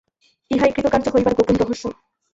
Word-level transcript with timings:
ইহাই 0.51 0.71
কৃতকার্য 0.75 1.05
হইবার 1.13 1.33
গোপন 1.37 1.55
রহস্য। 1.57 1.83